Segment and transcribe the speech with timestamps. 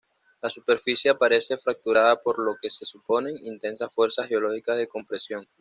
[0.41, 5.45] La superficie aparece fracturada por lo que se suponen intensas fuerzas geológicas de compresión.